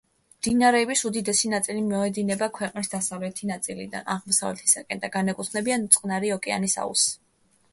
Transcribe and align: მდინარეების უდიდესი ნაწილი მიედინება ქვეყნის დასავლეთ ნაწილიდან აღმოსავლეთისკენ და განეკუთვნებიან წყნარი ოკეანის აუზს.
მდინარეების 0.43 1.01
უდიდესი 1.09 1.51
ნაწილი 1.51 1.83
მიედინება 1.89 2.47
ქვეყნის 2.55 2.89
დასავლეთ 2.95 3.41
ნაწილიდან 3.51 4.09
აღმოსავლეთისკენ 4.15 5.05
და 5.05 5.13
განეკუთვნებიან 5.19 5.89
წყნარი 5.99 6.33
ოკეანის 6.39 6.79
აუზს. 6.87 7.07